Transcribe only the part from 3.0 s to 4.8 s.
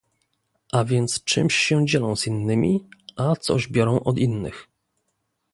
a coś biorą od innych